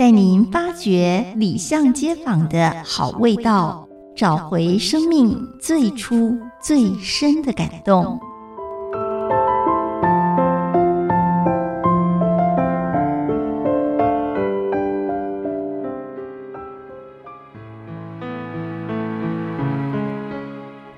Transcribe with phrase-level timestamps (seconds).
[0.00, 3.86] 带您发掘里巷街坊的好味道，
[4.16, 8.18] 找回生命最初最深的感动。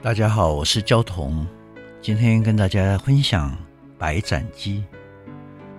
[0.00, 1.44] 大家好，我是焦桐，
[2.00, 3.50] 今天跟大家分享
[3.98, 4.84] 白斩鸡。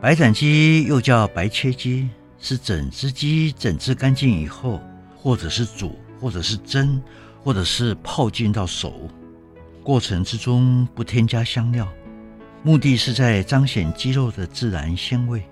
[0.02, 2.10] 白斩鸡又叫白切鸡，
[2.40, 4.82] 是整只鸡整治干净以后，
[5.16, 7.02] 或者是煮，或者是蒸，
[7.44, 9.10] 或者是泡进到熟，
[9.82, 11.88] 过程之中不添加香料，
[12.64, 15.44] 目的是在彰显鸡肉的自然鲜味。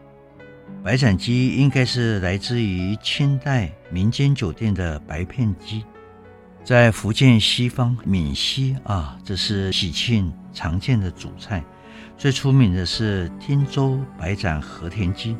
[0.83, 5.83] 白斩鸡应该是来自于清代民间酒店的白片鸡。
[6.63, 11.63] 在福建西方闽西啊，这是喜庆常见的主菜。
[12.17, 15.35] 最出名的是汀州白斩和田鸡。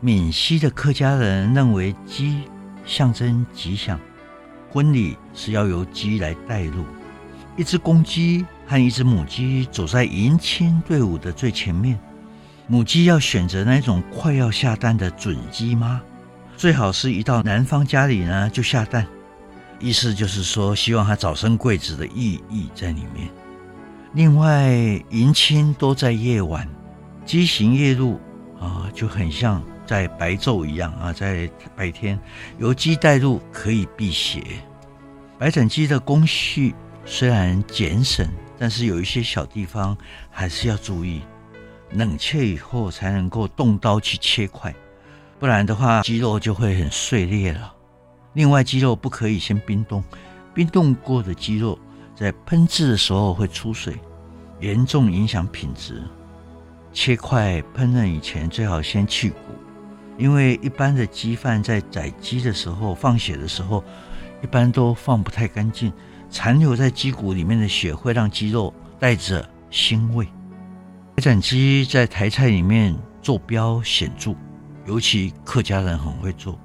[0.00, 2.42] 闽西的客家人认为鸡
[2.84, 3.98] 象征吉祥，
[4.70, 6.84] 婚礼是要由鸡来带路。
[7.56, 11.98] 一只公鸡和一只母鸡走在迎亲队伍的最前面，
[12.66, 15.98] 母鸡要选择那种快要下蛋的准鸡妈，
[16.58, 19.06] 最好是一到男方家里呢就下蛋。
[19.80, 23.28] 意思就是说，希望他早生贵子的意义在里面。
[24.12, 24.70] 另外，
[25.10, 26.68] 迎亲都在夜晚，
[27.24, 28.20] 鸡行夜路
[28.60, 32.18] 啊，就很像在白昼一样啊，在白天
[32.58, 34.42] 由鸡带路可以辟邪。
[35.38, 38.26] 白斩鸡的工序虽然简省，
[38.58, 39.96] 但是有一些小地方
[40.30, 41.22] 还是要注意，
[41.92, 44.74] 冷却以后才能够动刀去切块，
[45.38, 47.72] 不然的话鸡肉就会很碎裂了。
[48.32, 50.02] 另外，鸡肉不可以先冰冻，
[50.52, 51.78] 冰冻过的鸡肉
[52.14, 53.96] 在烹制的时候会出水，
[54.60, 56.02] 严重影响品质。
[56.92, 59.36] 切块烹饪以前最好先去骨，
[60.18, 63.84] 因为一般的鸡贩在宰鸡的时候放血的时候，
[64.42, 65.92] 一般都放不太干净，
[66.30, 70.26] 残留在鸡骨里面的血会让鸡肉带着腥味。
[71.14, 74.34] 白斩鸡在台菜里面坐标显著，
[74.86, 76.58] 尤其客家人很会做。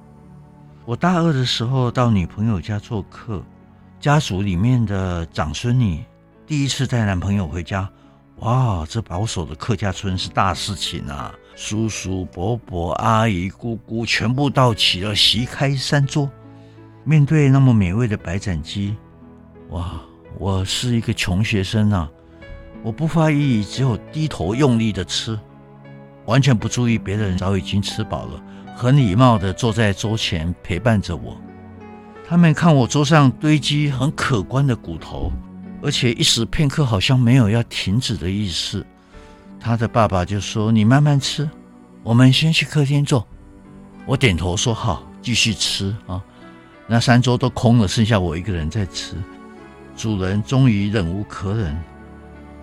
[0.85, 3.43] 我大二的时候到女朋友家做客，
[3.99, 6.03] 家族里面的长孙女
[6.45, 7.89] 第一次带男朋友回家，
[8.37, 11.33] 哇，这保守的客家村是大事情啊！
[11.55, 16.29] 叔叔、伯伯、阿姨、姑姑全部到齐了，席开三桌。
[17.03, 18.95] 面对那么美味的白斩鸡，
[19.69, 20.01] 哇，
[20.37, 22.09] 我是一个穷学生啊，
[22.83, 25.37] 我不发一语，只有低头用力的吃，
[26.25, 28.43] 完全不注意别人早已经吃饱了。
[28.75, 31.39] 很礼貌的坐在桌前陪伴着我。
[32.27, 35.31] 他们看我桌上堆积很可观的骨头，
[35.83, 38.85] 而且一时片刻好像没有要停止的意思。
[39.61, 41.49] 他的爸爸就说：“你慢慢吃，
[42.03, 43.25] 我们先去客厅坐。”
[44.07, 46.21] 我点头说：“好，继续吃啊。”
[46.87, 49.15] 那三桌都空了，剩下我一个人在吃。
[49.95, 51.79] 主人终于忍无可忍。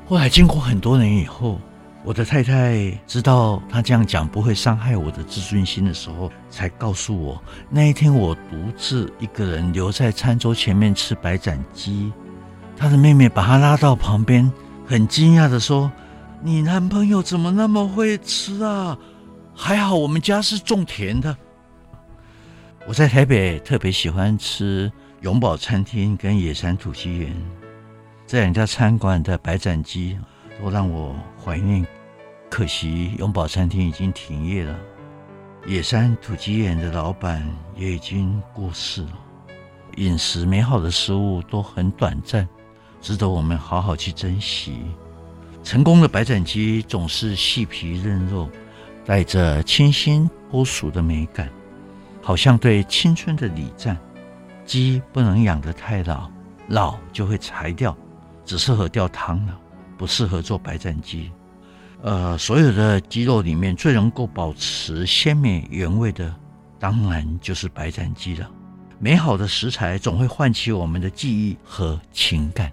[0.07, 1.59] 后来经过很多年以后。
[2.05, 12.11] 我的太太知道他这样讲不会伤害我的自尊心的时候，才告诉我，那一天我独自一个人留在餐桌前面吃白斩鸡，
[12.77, 14.51] 他的妹妹把他拉到旁边，
[14.87, 15.91] 很惊讶地说
[16.43, 18.99] ：“你男朋友怎么那么会吃啊？
[19.55, 21.37] 还好我们家是种田的。”
[22.87, 24.91] 我在台北特别喜欢吃
[25.21, 27.35] 永宝餐厅跟野山土鸡园
[28.27, 30.19] 这两家餐馆的白斩鸡。
[30.61, 31.87] 都让我怀念，
[32.51, 34.77] 可惜永宝餐厅已经停业了，
[35.69, 39.13] 野山土鸡园的老板也已经过世了。
[39.99, 42.49] 饮食美好的食物都很短暂，
[43.01, 44.83] 值得我们好好去珍惜。
[45.69, 48.51] 成功的白斩鸡总是细皮嫩肉，
[49.05, 51.47] 带着清新脱俗的美感，
[52.23, 53.95] 好像对青春的礼赞。
[54.65, 56.31] 鸡不能养得太老，
[56.69, 57.95] 老就会柴掉，
[58.47, 59.61] 只适合吊汤了。
[59.99, 61.31] 不适合做白斩鸡，
[62.01, 66.35] 呃，所有的鸡肉里面最能够保持鲜美原味的，
[66.79, 68.51] 当然就是白斩鸡了。
[68.99, 72.73] 美好的食材总会唤起我们的记忆和情感。